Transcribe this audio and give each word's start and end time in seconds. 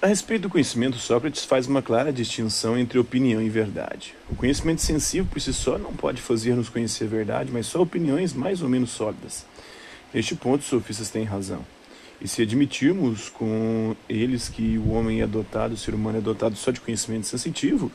A 0.00 0.06
respeito 0.06 0.42
do 0.42 0.48
conhecimento, 0.48 0.96
Sócrates 0.96 1.44
faz 1.44 1.66
uma 1.66 1.82
clara 1.82 2.12
distinção 2.12 2.78
entre 2.78 3.00
opinião 3.00 3.42
e 3.42 3.48
verdade. 3.48 4.14
O 4.30 4.36
conhecimento 4.36 4.80
sensível 4.80 5.26
por 5.28 5.40
si 5.40 5.52
só 5.52 5.76
não 5.76 5.92
pode 5.92 6.22
fazer-nos 6.22 6.68
conhecer 6.68 7.06
a 7.06 7.08
verdade, 7.08 7.50
mas 7.52 7.66
só 7.66 7.82
opiniões 7.82 8.32
mais 8.32 8.62
ou 8.62 8.68
menos 8.68 8.90
sólidas. 8.90 9.44
Neste 10.14 10.36
ponto, 10.36 10.60
os 10.60 10.68
sofistas 10.68 11.10
têm 11.10 11.24
razão. 11.24 11.66
E 12.20 12.28
se 12.28 12.42
admitirmos 12.42 13.28
com 13.28 13.96
eles 14.08 14.48
que 14.48 14.78
o 14.78 14.90
homem 14.90 15.20
é 15.20 15.26
dotado, 15.26 15.74
o 15.74 15.76
ser 15.76 15.94
humano 15.96 16.18
é 16.18 16.20
dotado 16.20 16.54
só 16.54 16.70
de 16.70 16.80
conhecimento 16.80 17.26
sensitivo, 17.26 17.90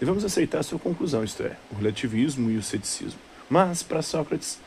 devemos 0.00 0.24
aceitar 0.24 0.64
sua 0.64 0.80
conclusão, 0.80 1.22
isto 1.22 1.44
é, 1.44 1.56
o 1.70 1.76
relativismo 1.76 2.50
e 2.50 2.56
o 2.56 2.64
ceticismo. 2.64 3.20
Mas, 3.48 3.80
para 3.80 4.02
Sócrates, 4.02 4.58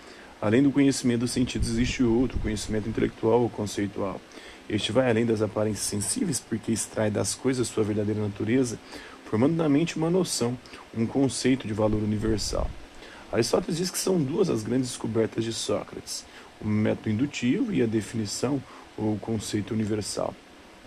além 0.41 0.63
do 0.63 0.71
conhecimento 0.71 1.19
dos 1.19 1.31
sentidos, 1.31 1.67
existe 1.67 2.01
outro 2.01 2.39
conhecimento 2.39 2.87
intelectual 2.87 3.41
ou 3.41 3.49
conceitual. 3.49 4.21
Este 4.69 4.91
vai 4.91 5.09
além 5.09 5.25
das 5.25 5.41
aparências 5.41 5.85
sensíveis 5.85 6.39
porque 6.39 6.71
extrai 6.71 7.09
das 7.09 7.33
coisas 7.33 7.67
sua 7.67 7.83
verdadeira 7.83 8.21
natureza, 8.21 8.77
formando 9.25 9.55
na 9.55 9.69
mente 9.69 9.97
uma 9.97 10.09
noção, 10.09 10.57
um 10.95 11.05
conceito 11.05 11.67
de 11.67 11.73
valor 11.73 12.03
universal. 12.03 12.69
Aristóteles 13.31 13.77
diz 13.77 13.89
que 13.89 13.97
são 13.97 14.21
duas 14.21 14.49
as 14.49 14.63
grandes 14.63 14.89
descobertas 14.89 15.43
de 15.43 15.53
Sócrates: 15.53 16.25
o 16.61 16.67
método 16.67 17.09
indutivo 17.09 17.73
e 17.73 17.81
a 17.81 17.85
definição 17.85 18.61
ou 18.97 19.17
conceito 19.17 19.73
universal. 19.73 20.33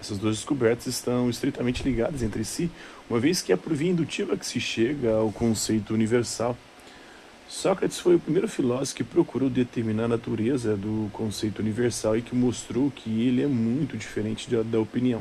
Essas 0.00 0.16
duas 0.16 0.36
descobertas 0.36 0.86
estão 0.86 1.28
estritamente 1.28 1.82
ligadas 1.82 2.22
entre 2.22 2.42
si, 2.44 2.70
uma 3.08 3.20
vez 3.20 3.42
que 3.42 3.52
é 3.52 3.56
por 3.56 3.74
via 3.74 3.90
indutiva 3.90 4.36
que 4.36 4.46
se 4.46 4.58
chega 4.58 5.12
ao 5.12 5.30
conceito 5.30 5.92
universal. 5.92 6.56
Sócrates 7.50 7.98
foi 7.98 8.14
o 8.14 8.20
primeiro 8.20 8.46
filósofo 8.46 8.94
que 8.94 9.02
procurou 9.02 9.50
determinar 9.50 10.04
a 10.04 10.08
natureza 10.08 10.76
do 10.76 11.10
conceito 11.12 11.58
universal 11.58 12.16
e 12.16 12.22
que 12.22 12.32
mostrou 12.32 12.92
que 12.92 13.26
ele 13.26 13.42
é 13.42 13.46
muito 13.48 13.96
diferente 13.96 14.48
da, 14.48 14.62
da 14.62 14.78
opinião. 14.78 15.20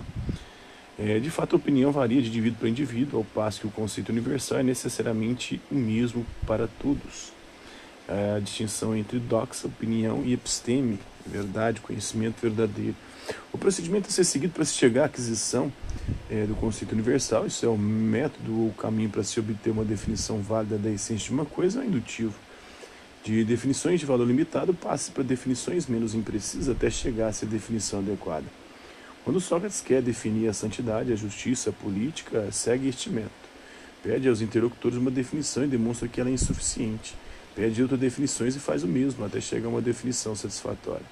É, 0.98 1.18
de 1.18 1.32
fato, 1.32 1.56
a 1.56 1.58
opinião 1.58 1.92
varia 1.92 2.22
de 2.22 2.30
indivíduo 2.30 2.60
para 2.60 2.70
indivíduo, 2.70 3.18
ao 3.18 3.26
passo 3.26 3.62
que 3.62 3.68
o 3.68 3.72
conceito 3.72 4.10
universal 4.10 4.60
é 4.60 4.64
necessariamente 4.64 5.60
o 5.72 5.76
mesmo 5.76 6.24
para 6.46 6.68
todos. 6.68 7.34
É 8.08 8.36
a 8.38 8.40
distinção 8.40 8.96
entre 8.96 9.18
doxa, 9.18 9.66
opinião, 9.66 10.22
e 10.24 10.32
episteme, 10.34 11.00
verdade, 11.26 11.82
conhecimento 11.82 12.40
verdadeiro. 12.40 12.96
O 13.52 13.58
procedimento 13.58 14.08
a 14.08 14.12
ser 14.12 14.24
seguido 14.24 14.54
para 14.54 14.66
se 14.66 14.76
chegar 14.76 15.02
à 15.02 15.06
aquisição 15.06 15.74
é, 16.30 16.46
do 16.46 16.56
conceito 16.56 16.92
universal, 16.94 17.46
isso 17.48 17.66
é 17.66 17.70
o 17.70 17.78
método 17.78 18.66
ou 18.66 18.72
caminho 18.72 19.10
para 19.10 19.24
se 19.24 19.40
obter 19.40 19.72
uma 19.72 19.84
definição 19.84 20.42
válida 20.42 20.78
da 20.78 20.90
essência 20.90 21.26
de 21.28 21.32
uma 21.32 21.46
coisa, 21.46 21.84
é 21.84 21.86
indutivo. 21.86 22.34
De 23.24 23.44
definições 23.44 24.00
de 24.00 24.06
valor 24.06 24.26
limitado, 24.26 24.74
passe 24.74 25.12
para 25.12 25.24
definições 25.24 25.88
menos 25.88 26.16
imprecisas 26.16 26.70
até 26.70 26.90
chegar 26.90 27.28
a 27.28 27.34
ser 27.34 27.48
definição 27.48 28.00
adequada. 28.00 28.46
Quando 29.24 29.40
Sócrates 29.40 29.82
quer 29.82 30.02
definir 30.02 30.48
a 30.48 30.54
santidade, 30.54 31.12
a 31.12 31.16
justiça, 31.16 31.70
a 31.70 31.74
política, 31.74 32.52
segue 32.52 32.88
este 32.88 33.10
método. 33.10 33.32
Pede 34.02 34.30
aos 34.30 34.42
interlocutores 34.42 34.98
uma 34.98 35.12
definição 35.12 35.66
e 35.66 35.68
demonstra 35.68 36.08
que 36.08 36.22
ela 36.22 36.30
é 36.30 36.34
insuficiente. 36.34 37.14
Pede 37.54 37.82
outras 37.82 38.00
definições 38.00 38.56
e 38.56 38.60
faz 38.60 38.84
o 38.84 38.88
mesmo, 38.88 39.26
até 39.26 39.42
chegar 39.42 39.68
a 39.68 39.72
uma 39.72 39.82
definição 39.82 40.36
satisfatória. 40.36 41.06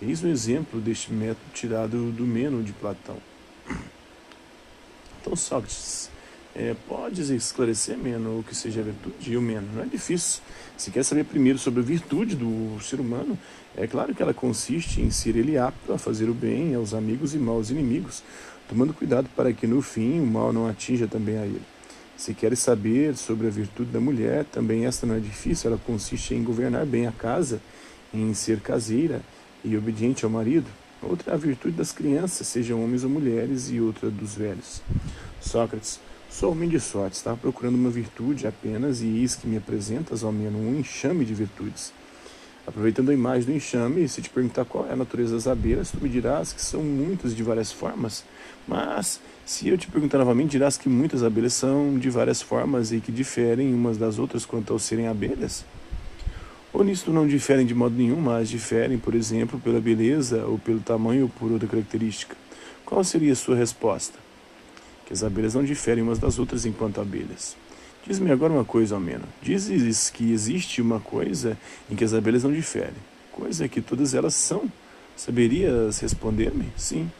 Eis 0.00 0.24
um 0.24 0.28
exemplo 0.28 0.80
deste 0.80 1.12
método 1.12 1.52
tirado 1.52 2.10
do 2.10 2.26
Meno 2.26 2.62
de 2.62 2.72
Platão. 2.72 3.18
Então, 5.22 5.36
Sócrates, 5.36 6.10
é, 6.52 6.74
podes 6.88 7.30
esclarecer, 7.30 7.96
Meno, 7.96 8.40
o 8.40 8.42
que 8.42 8.56
seja 8.56 8.82
virtude? 8.82 9.32
E 9.32 9.36
o 9.36 9.40
Meno, 9.40 9.68
não 9.72 9.84
é 9.84 9.86
difícil. 9.86 10.42
Se 10.76 10.90
quer 10.90 11.04
saber 11.04 11.24
primeiro 11.24 11.60
sobre 11.60 11.78
a 11.78 11.82
virtude 11.84 12.34
do 12.34 12.76
ser 12.82 12.98
humano, 12.98 13.38
é 13.76 13.86
claro 13.86 14.12
que 14.16 14.20
ela 14.20 14.34
consiste 14.34 15.00
em 15.00 15.12
ser 15.12 15.36
ele 15.36 15.56
apto 15.56 15.92
a 15.92 15.98
fazer 15.98 16.28
o 16.28 16.34
bem 16.34 16.74
aos 16.74 16.92
amigos 16.92 17.36
e 17.36 17.38
mal 17.38 17.54
aos 17.54 17.70
inimigos, 17.70 18.24
tomando 18.68 18.92
cuidado 18.92 19.28
para 19.36 19.52
que 19.52 19.64
no 19.64 19.80
fim 19.80 20.18
o 20.18 20.26
mal 20.26 20.52
não 20.52 20.66
atinja 20.66 21.06
também 21.06 21.38
a 21.38 21.46
ele. 21.46 21.62
Se 22.16 22.34
queres 22.34 22.58
saber 22.58 23.16
sobre 23.16 23.46
a 23.46 23.50
virtude 23.50 23.92
da 23.92 24.00
mulher, 24.00 24.44
também 24.46 24.86
esta 24.86 25.06
não 25.06 25.14
é 25.14 25.20
difícil, 25.20 25.70
ela 25.70 25.80
consiste 25.86 26.34
em 26.34 26.42
governar 26.42 26.84
bem 26.84 27.06
a 27.06 27.12
casa, 27.12 27.60
em 28.12 28.34
ser 28.34 28.60
caseira 28.60 29.22
e 29.64 29.76
obediente 29.76 30.24
ao 30.24 30.30
marido. 30.30 30.66
Outra 31.02 31.34
a 31.34 31.36
virtude 31.36 31.76
das 31.76 31.90
crianças, 31.90 32.46
sejam 32.46 32.82
homens 32.82 33.02
ou 33.02 33.10
mulheres, 33.10 33.70
e 33.70 33.80
outra 33.80 34.08
dos 34.08 34.36
velhos. 34.36 34.80
Sócrates, 35.40 35.98
sou 36.30 36.52
homem 36.52 36.68
de 36.68 36.78
sorte, 36.78 37.14
estava 37.14 37.36
procurando 37.36 37.74
uma 37.74 37.90
virtude 37.90 38.46
apenas, 38.46 39.02
e 39.02 39.06
eis 39.06 39.34
que 39.34 39.48
me 39.48 39.56
apresentas 39.56 40.22
ao 40.22 40.30
menos 40.30 40.60
um 40.60 40.78
enxame 40.78 41.24
de 41.24 41.34
virtudes. 41.34 41.92
Aproveitando 42.64 43.10
a 43.10 43.14
imagem 43.14 43.46
do 43.46 43.56
enxame, 43.56 44.08
se 44.08 44.22
te 44.22 44.30
perguntar 44.30 44.64
qual 44.64 44.86
é 44.86 44.92
a 44.92 44.96
natureza 44.96 45.34
das 45.34 45.48
abelhas, 45.48 45.90
tu 45.90 46.00
me 46.00 46.08
dirás 46.08 46.52
que 46.52 46.62
são 46.62 46.80
muitas 46.80 47.34
de 47.34 47.42
várias 47.42 47.72
formas. 47.72 48.24
Mas, 48.68 49.18
se 49.44 49.68
eu 49.68 49.76
te 49.76 49.88
perguntar 49.88 50.18
novamente, 50.18 50.52
dirás 50.52 50.78
que 50.78 50.88
muitas 50.88 51.24
abelhas 51.24 51.54
são 51.54 51.98
de 51.98 52.08
várias 52.08 52.40
formas 52.40 52.92
e 52.92 53.00
que 53.00 53.10
diferem 53.10 53.74
umas 53.74 53.98
das 53.98 54.20
outras 54.20 54.46
quanto 54.46 54.72
ao 54.72 54.78
serem 54.78 55.08
abelhas? 55.08 55.64
Ou 56.72 56.82
nisto 56.82 57.12
não 57.12 57.26
diferem 57.26 57.66
de 57.66 57.74
modo 57.74 57.94
nenhum, 57.94 58.18
mas 58.18 58.48
diferem, 58.48 58.96
por 58.96 59.14
exemplo, 59.14 59.60
pela 59.60 59.78
beleza 59.78 60.46
ou 60.46 60.58
pelo 60.58 60.80
tamanho 60.80 61.24
ou 61.24 61.28
por 61.28 61.52
outra 61.52 61.68
característica. 61.68 62.34
Qual 62.86 63.04
seria 63.04 63.32
a 63.32 63.36
sua 63.36 63.54
resposta? 63.54 64.18
Que 65.04 65.12
as 65.12 65.22
abelhas 65.22 65.54
não 65.54 65.62
diferem 65.62 66.02
umas 66.02 66.18
das 66.18 66.38
outras 66.38 66.64
enquanto 66.64 66.98
abelhas. 66.98 67.56
Diz-me 68.06 68.30
agora 68.30 68.54
uma 68.54 68.64
coisa, 68.64 68.94
Almeno. 68.94 69.24
Dizes 69.42 70.08
que 70.08 70.32
existe 70.32 70.80
uma 70.80 70.98
coisa 70.98 71.58
em 71.90 71.94
que 71.94 72.04
as 72.04 72.14
abelhas 72.14 72.42
não 72.42 72.52
diferem, 72.52 72.94
coisa 73.30 73.68
que 73.68 73.82
todas 73.82 74.14
elas 74.14 74.34
são. 74.34 74.64
Saberias 75.14 75.98
responder-me? 75.98 76.68
Sim. 76.74 77.10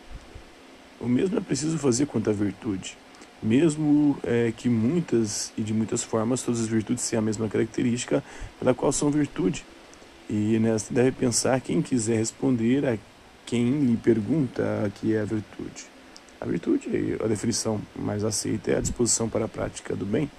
O 0.98 1.06
mesmo 1.06 1.36
é 1.36 1.40
preciso 1.42 1.76
fazer 1.76 2.06
quanto 2.06 2.30
à 2.30 2.32
virtude 2.32 2.96
mesmo 3.42 4.16
é, 4.22 4.52
que 4.56 4.68
muitas 4.68 5.52
e 5.56 5.62
de 5.62 5.74
muitas 5.74 6.02
formas 6.02 6.42
todas 6.42 6.60
as 6.60 6.66
virtudes 6.66 7.08
têm 7.08 7.18
a 7.18 7.22
mesma 7.22 7.48
característica 7.48 8.22
pela 8.58 8.72
qual 8.72 8.92
são 8.92 9.10
virtude. 9.10 9.64
E 10.30 10.58
nessa 10.58 10.94
deve 10.94 11.12
pensar 11.12 11.60
quem 11.60 11.82
quiser 11.82 12.16
responder 12.16 12.86
a 12.86 12.96
quem 13.44 13.84
lhe 13.84 13.96
pergunta 13.96 14.62
a 14.86 14.90
que 14.90 15.14
é 15.14 15.20
a 15.20 15.24
virtude. 15.24 15.84
A 16.40 16.46
virtude, 16.46 17.16
a 17.22 17.26
definição 17.26 17.80
mais 17.94 18.24
aceita 18.24 18.70
é 18.70 18.76
a 18.78 18.80
disposição 18.80 19.28
para 19.28 19.44
a 19.44 19.48
prática 19.48 19.94
do 19.94 20.06
bem. 20.06 20.30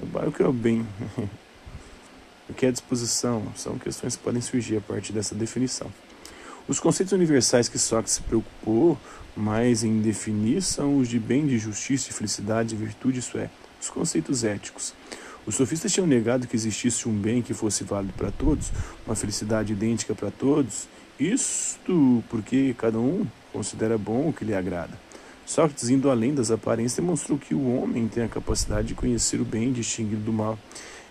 O 0.00 0.32
que 0.32 0.42
é 0.42 0.46
o 0.46 0.52
bem? 0.52 0.86
o 2.48 2.54
que 2.54 2.66
é 2.66 2.68
a 2.68 2.72
disposição? 2.72 3.42
São 3.56 3.78
questões 3.78 4.16
que 4.16 4.22
podem 4.22 4.40
surgir 4.40 4.76
a 4.76 4.80
partir 4.80 5.12
dessa 5.12 5.34
definição. 5.34 5.92
Os 6.68 6.78
conceitos 6.78 7.14
universais 7.14 7.66
que 7.66 7.78
Sócrates 7.78 8.12
se 8.12 8.22
preocupou 8.22 8.98
mais 9.34 9.82
em 9.82 10.02
definir 10.02 10.62
são 10.62 10.98
os 10.98 11.08
de 11.08 11.18
bem, 11.18 11.46
de 11.46 11.58
justiça, 11.58 12.08
de 12.08 12.12
felicidade, 12.12 12.68
de 12.68 12.76
virtude, 12.76 13.20
isso 13.20 13.38
é, 13.38 13.48
os 13.80 13.88
conceitos 13.88 14.44
éticos. 14.44 14.92
Os 15.46 15.54
sofistas 15.54 15.90
tinham 15.90 16.06
negado 16.06 16.46
que 16.46 16.54
existisse 16.54 17.08
um 17.08 17.18
bem 17.18 17.40
que 17.40 17.54
fosse 17.54 17.84
válido 17.84 18.12
para 18.12 18.30
todos, 18.30 18.70
uma 19.06 19.16
felicidade 19.16 19.72
idêntica 19.72 20.14
para 20.14 20.30
todos, 20.30 20.86
isto 21.18 22.22
porque 22.28 22.74
cada 22.76 22.98
um 22.98 23.26
considera 23.50 23.96
bom 23.96 24.28
o 24.28 24.32
que 24.32 24.44
lhe 24.44 24.54
agrada. 24.54 24.92
Sócrates, 25.46 25.88
indo 25.88 26.10
além 26.10 26.34
das 26.34 26.50
aparências, 26.50 26.96
demonstrou 26.96 27.38
que 27.38 27.54
o 27.54 27.78
homem 27.78 28.06
tem 28.06 28.24
a 28.24 28.28
capacidade 28.28 28.88
de 28.88 28.94
conhecer 28.94 29.40
o 29.40 29.44
bem 29.44 29.70
e 29.70 29.72
distinguir 29.72 30.18
do 30.18 30.34
mal. 30.34 30.58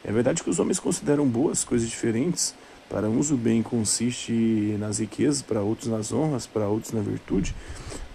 É 0.06 0.12
verdade 0.12 0.44
que 0.44 0.50
os 0.52 0.60
homens 0.60 0.80
consideram 0.80 1.28
boas 1.28 1.64
coisas 1.64 1.90
diferentes. 1.90 2.54
Para 2.90 3.10
uns, 3.10 3.32
o 3.32 3.38
bem 3.38 3.62
consiste 3.62 4.76
nas 4.80 5.00
riquezas, 5.00 5.42
para 5.42 5.62
outros, 5.62 5.90
nas 5.90 6.14
honras, 6.14 6.48
para 6.48 6.68
outros, 6.70 6.94
na 6.94 7.02
virtude. 7.02 7.54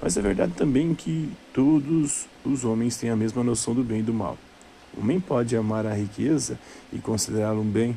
Mas 0.01 0.17
é 0.17 0.23
verdade 0.23 0.53
também 0.55 0.95
que 0.95 1.31
todos 1.53 2.27
os 2.45 2.65
homens 2.65 2.97
têm 2.97 3.11
a 3.11 3.17
mesma 3.17 3.45
noção 3.45 3.75
do 3.75 3.85
bem 3.85 4.01
e 4.01 4.03
do 4.03 4.15
mal. 4.15 4.39
Um 4.97 5.03
homem 5.03 5.21
pode 5.21 5.55
amar 5.57 5.87
a 5.87 5.95
riqueza 5.95 6.59
e 6.93 6.99
considerá-lo 6.99 7.61
um 7.61 7.71
bem. 7.71 7.97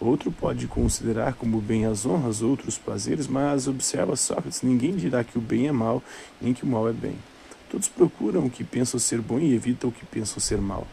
Outro 0.00 0.30
pode 0.30 0.66
considerar 0.66 1.34
como 1.34 1.60
bem 1.60 1.86
as 1.86 2.04
honras, 2.04 2.42
outros 2.42 2.78
prazeres, 2.78 3.26
mas 3.26 3.66
observa 3.66 4.16
Sócrates, 4.16 4.62
ninguém 4.62 4.96
dirá 4.96 5.24
que 5.24 5.38
o 5.38 5.40
bem 5.40 5.68
é 5.68 5.72
mal, 5.72 6.02
nem 6.40 6.52
que 6.52 6.64
o 6.64 6.66
mal 6.66 6.88
é 6.88 6.92
bem. 6.92 7.16
Todos 7.74 7.88
procuram 7.88 8.46
o 8.46 8.50
que 8.50 8.62
pensam 8.62 9.00
ser 9.00 9.20
bom 9.20 9.36
e 9.36 9.52
evitam 9.52 9.90
o 9.90 9.92
que 9.92 10.06
pensam 10.06 10.38
ser 10.38 10.58
mal. 10.58 10.86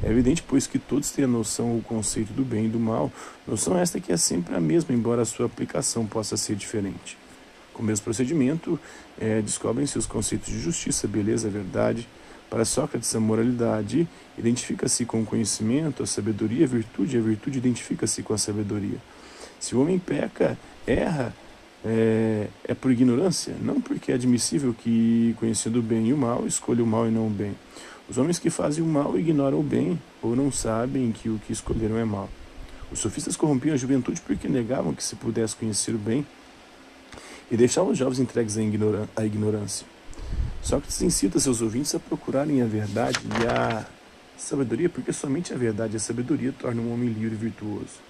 É 0.00 0.08
evidente, 0.08 0.40
pois, 0.40 0.68
que 0.68 0.78
todos 0.78 1.10
têm 1.10 1.24
a 1.24 1.28
noção 1.28 1.72
ou 1.72 1.82
conceito 1.82 2.32
do 2.32 2.44
bem 2.44 2.66
e 2.66 2.68
do 2.68 2.78
mal, 2.78 3.10
noção 3.44 3.76
esta 3.76 3.98
que 3.98 4.12
é 4.12 4.16
sempre 4.16 4.54
a 4.54 4.60
mesma, 4.60 4.94
embora 4.94 5.22
a 5.22 5.24
sua 5.24 5.46
aplicação 5.46 6.06
possa 6.06 6.36
ser 6.36 6.54
diferente. 6.54 7.18
Com 7.74 7.82
o 7.82 7.84
mesmo 7.84 8.04
procedimento, 8.04 8.78
é, 9.20 9.42
descobrem-se 9.42 9.98
os 9.98 10.06
conceitos 10.06 10.46
de 10.46 10.60
justiça, 10.60 11.08
beleza, 11.08 11.50
verdade. 11.50 12.08
Para 12.48 12.64
Sócrates, 12.64 13.12
a 13.16 13.18
moralidade 13.18 14.08
identifica-se 14.38 15.04
com 15.04 15.22
o 15.22 15.26
conhecimento, 15.26 16.04
a 16.04 16.06
sabedoria, 16.06 16.66
a 16.66 16.68
virtude, 16.68 17.18
a 17.18 17.20
virtude 17.20 17.58
identifica-se 17.58 18.22
com 18.22 18.32
a 18.32 18.38
sabedoria. 18.38 18.98
Se 19.58 19.74
o 19.74 19.82
homem 19.82 19.98
peca, 19.98 20.56
erra, 20.86 21.34
é, 21.84 22.48
é, 22.64 22.74
por 22.74 22.90
ignorância, 22.90 23.54
não 23.60 23.80
porque 23.80 24.12
é 24.12 24.14
admissível 24.14 24.74
que, 24.74 25.34
conhecendo 25.38 25.78
o 25.78 25.82
bem 25.82 26.08
e 26.08 26.12
o 26.12 26.16
mal, 26.16 26.46
escolha 26.46 26.82
o 26.82 26.86
mal 26.86 27.06
e 27.06 27.10
não 27.10 27.26
o 27.26 27.30
bem. 27.30 27.54
Os 28.08 28.18
homens 28.18 28.38
que 28.38 28.50
fazem 28.50 28.82
o 28.82 28.86
mal 28.86 29.18
ignoram 29.18 29.60
o 29.60 29.62
bem 29.62 30.00
ou 30.22 30.34
não 30.34 30.50
sabem 30.50 31.12
que 31.12 31.28
o 31.28 31.38
que 31.46 31.52
escolheram 31.52 31.98
é 31.98 32.04
mal. 32.04 32.28
Os 32.90 33.00
sofistas 33.00 33.36
corrompiam 33.36 33.74
a 33.74 33.76
juventude 33.76 34.20
porque 34.22 34.48
negavam 34.48 34.94
que 34.94 35.04
se 35.04 35.14
pudesse 35.14 35.54
conhecer 35.54 35.94
o 35.94 35.98
bem 35.98 36.26
e 37.50 37.56
deixavam 37.56 37.92
os 37.92 37.98
jovens 37.98 38.18
entregues 38.18 38.56
à 39.16 39.24
ignorância. 39.24 39.86
Sócrates 40.62 41.00
incita 41.02 41.38
seus 41.38 41.60
ouvintes 41.60 41.94
a 41.94 42.00
procurarem 42.00 42.62
a 42.62 42.66
verdade 42.66 43.20
e 43.42 43.46
a 43.46 43.86
sabedoria, 44.36 44.88
porque 44.88 45.12
somente 45.12 45.52
a 45.52 45.56
verdade 45.56 45.94
e 45.94 45.96
a 45.96 46.00
sabedoria 46.00 46.52
tornam 46.52 46.84
um 46.84 46.92
homem 46.92 47.10
livre 47.10 47.34
e 47.34 47.38
virtuoso. 47.38 48.00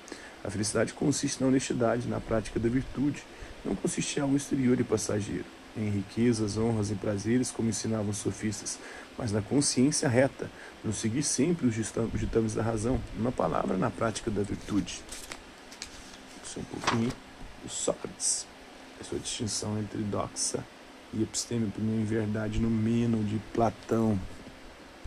A 0.45 0.51
felicidade 0.51 0.93
consiste 0.93 1.41
na 1.41 1.49
honestidade, 1.49 2.09
na 2.09 2.21
prática 2.21 2.59
da 2.61 2.69
virtude, 2.69 3.23
não 3.69 3.77
consiste 3.77 4.19
em 4.19 4.23
algo 4.23 4.37
exterior 4.37 4.81
e 4.81 4.85
passageiro, 4.85 5.45
em 5.77 5.91
riquezas, 5.91 6.57
honras 6.57 6.91
e 6.91 6.95
prazeres, 6.95 7.51
como 7.51 7.69
ensinavam 7.69 8.09
os 8.09 8.17
sofistas, 8.17 8.79
mas 9.17 9.31
na 9.31 9.43
consciência 9.43 10.09
reta, 10.09 10.51
no 10.83 10.93
seguir 10.93 11.23
sempre 11.23 11.67
os 11.67 11.75
ditames 11.75 12.55
da 12.55 12.63
razão, 12.63 13.01
numa 13.17 13.31
palavra, 13.31 13.77
na 13.77 13.91
prática 13.91 14.31
da 14.31 14.43
virtude. 14.43 15.03
Isso 16.43 16.59
é 16.59 16.63
um 16.63 16.65
pouquinho 16.65 17.13
do 17.63 17.69
Sócrates, 17.69 18.47
a 19.01 19.05
sua 19.05 19.19
distinção 19.19 19.79
entre 19.79 19.99
doxa 20.03 20.65
e 21.13 21.23
episteme, 21.23 21.67
opinião 21.67 22.01
em 22.01 22.05
verdade, 22.05 22.59
no 22.59 22.71
Meno 22.71 23.23
de 23.23 23.39
Platão. 23.53 24.19